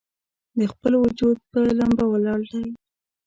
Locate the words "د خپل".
0.57-0.93